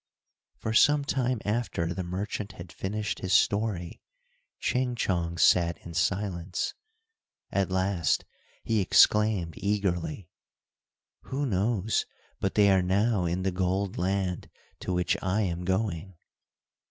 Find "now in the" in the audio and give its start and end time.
12.81-13.51